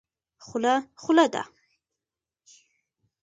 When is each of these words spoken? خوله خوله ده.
خوله 0.45 0.73
خوله 1.03 1.25
ده. 1.33 1.43